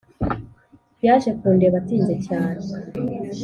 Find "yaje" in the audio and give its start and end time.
1.05-1.29